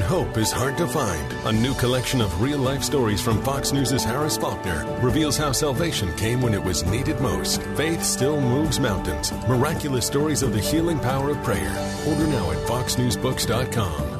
[0.00, 1.32] Hope is hard to find.
[1.46, 6.14] A new collection of real life stories from Fox News' Harris Faulkner reveals how salvation
[6.16, 7.62] came when it was needed most.
[7.76, 9.32] Faith still moves mountains.
[9.48, 11.70] Miraculous stories of the healing power of prayer.
[12.06, 14.17] Order now at foxnewsbooks.com.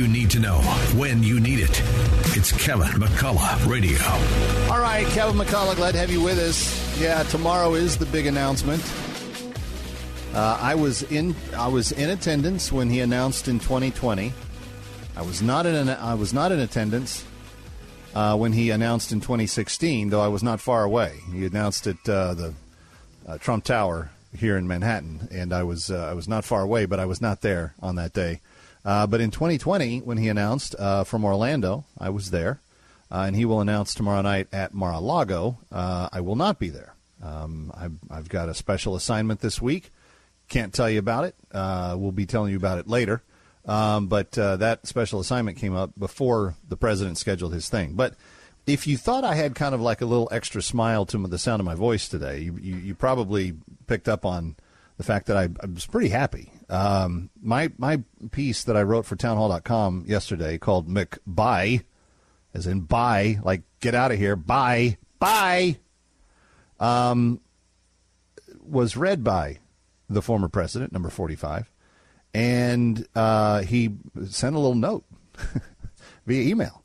[0.00, 0.56] you need to know
[0.96, 1.82] when you need it.
[2.34, 3.98] It's Kevin McCullough Radio.
[4.72, 6.98] All right, Kevin McCullough, glad to have you with us.
[6.98, 8.82] Yeah, tomorrow is the big announcement.
[10.32, 14.32] Uh, I was in I was in attendance when he announced in 2020.
[15.16, 17.22] I was not in I was not in attendance
[18.14, 21.18] uh, when he announced in 2016, though I was not far away.
[21.30, 22.54] He announced at uh, the
[23.28, 26.86] uh, Trump Tower here in Manhattan, and I was uh, I was not far away,
[26.86, 28.40] but I was not there on that day.
[28.84, 32.60] Uh, but in 2020, when he announced uh, from Orlando, I was there,
[33.10, 35.58] uh, and he will announce tomorrow night at Mar-a-Lago.
[35.70, 36.94] Uh, I will not be there.
[37.22, 39.90] Um, I've, I've, got a special assignment this week.
[40.48, 41.34] Can't tell you about it.
[41.52, 43.22] Uh, we'll be telling you about it later.
[43.66, 47.92] Um, but uh, that special assignment came up before the president scheduled his thing.
[47.92, 48.14] But
[48.66, 51.60] if you thought I had kind of like a little extra smile to the sound
[51.60, 53.54] of my voice today, you, you, you probably
[53.86, 54.56] picked up on
[55.00, 56.52] the fact that I, I was pretty happy.
[56.68, 61.84] Um, my my piece that I wrote for townhall.com yesterday called McBye,
[62.52, 65.78] as in bye, like get out of here, bye, bye,
[66.78, 67.40] um,
[68.62, 69.60] was read by
[70.10, 71.72] the former president, number 45,
[72.34, 73.96] and uh, he
[74.28, 75.06] sent a little note
[76.26, 76.84] via email.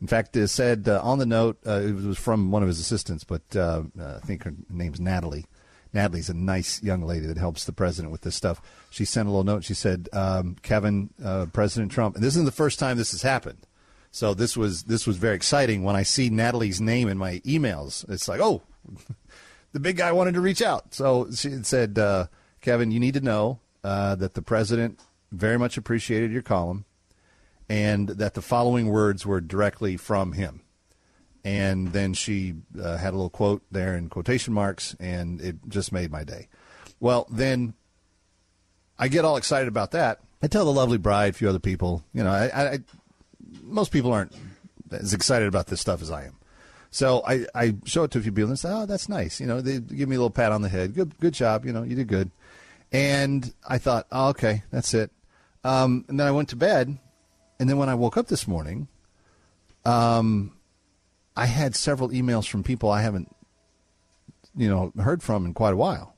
[0.00, 2.80] In fact, it said uh, on the note, uh, it was from one of his
[2.80, 5.46] assistants, but uh, I think her name's Natalie.
[5.94, 8.60] Natalie's a nice young lady that helps the president with this stuff.
[8.90, 9.64] She sent a little note.
[9.64, 13.22] She said, um, "Kevin, uh, President Trump, and this isn't the first time this has
[13.22, 13.66] happened.
[14.10, 18.08] So this was this was very exciting when I see Natalie's name in my emails.
[18.10, 18.62] It's like, oh,
[19.72, 20.94] the big guy wanted to reach out.
[20.94, 22.26] So she said, uh,
[22.60, 25.00] Kevin, you need to know uh, that the president
[25.32, 26.84] very much appreciated your column,
[27.68, 30.63] and that the following words were directly from him."
[31.44, 35.92] And then she uh, had a little quote there in quotation marks, and it just
[35.92, 36.48] made my day.
[37.00, 37.74] Well, then
[38.98, 40.20] I get all excited about that.
[40.42, 42.78] I tell the lovely bride, a few other people, you know, I, I,
[43.62, 44.32] most people aren't
[44.90, 46.36] as excited about this stuff as I am.
[46.90, 49.46] So I, I show it to a few people and say, "Oh, that's nice." You
[49.48, 50.94] know, they give me a little pat on the head.
[50.94, 51.66] Good, good job.
[51.66, 52.30] You know, you did good.
[52.92, 55.10] And I thought, oh, okay, that's it.
[55.64, 56.96] Um, and then I went to bed,
[57.58, 58.86] and then when I woke up this morning,
[59.84, 60.52] um,
[61.36, 63.34] I had several emails from people I haven't,
[64.56, 66.14] you know, heard from in quite a while.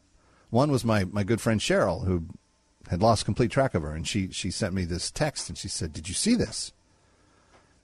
[0.51, 2.27] One was my, my good friend Cheryl, who
[2.89, 5.69] had lost complete track of her, and she, she sent me this text, and she
[5.69, 6.73] said, "Did you see this?"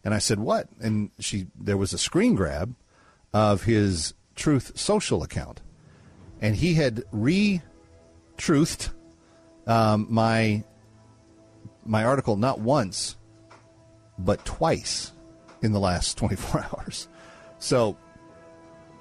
[0.05, 2.75] And I said, "What?" And she there was a screen grab
[3.33, 5.61] of his Truth Social account,
[6.41, 8.91] and he had re-truthed
[9.67, 10.65] um, my
[11.85, 13.17] my article not once,
[14.19, 15.13] but twice
[15.63, 17.09] in the last 24 hours.
[17.63, 17.97] So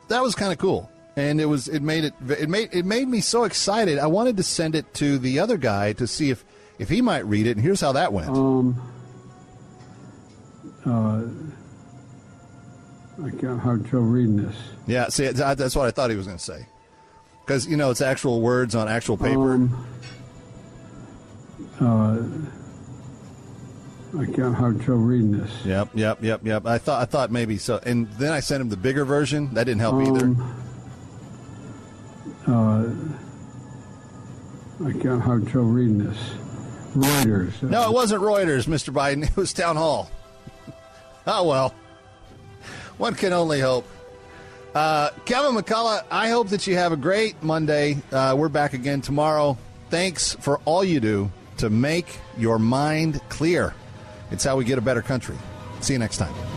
[0.08, 3.08] that was kind of cool, and it was it made it it made it made
[3.08, 3.98] me so excited.
[3.98, 6.46] I wanted to send it to the other guy to see if
[6.78, 7.58] if he might read it.
[7.58, 8.30] And here's how that went.
[8.30, 8.80] Um.
[10.86, 11.24] Uh,
[13.24, 14.56] I can't hard trouble reading this.
[14.86, 16.68] Yeah, see, that's what I thought he was going to say,
[17.44, 19.54] because you know it's actual words on actual paper.
[19.54, 19.88] Um,
[21.80, 22.18] uh,
[24.18, 25.66] I can't hard trouble reading this.
[25.66, 26.66] Yep, yep, yep, yep.
[26.66, 29.54] I thought I thought maybe so, and then I sent him the bigger version.
[29.54, 30.36] That didn't help um, either.
[32.52, 32.90] Uh,
[34.86, 36.18] I can't hard trouble reading this.
[36.94, 37.62] Reuters.
[37.62, 38.94] No, it wasn't Reuters, Mr.
[38.94, 39.24] Biden.
[39.30, 40.12] It was Town Hall.
[41.28, 41.74] oh well,
[42.98, 43.88] one can only hope.
[44.76, 47.98] Uh, Kevin McCullough, I hope that you have a great Monday.
[48.12, 49.58] Uh, we're back again tomorrow.
[49.90, 53.74] Thanks for all you do to make your mind clear.
[54.32, 55.38] It's how we get a better country.
[55.82, 56.51] See you next time.